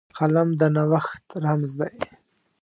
قلم 0.17 0.49
د 0.59 0.61
نوښت 0.75 1.23
رمز 1.43 1.71
دی 1.79 1.93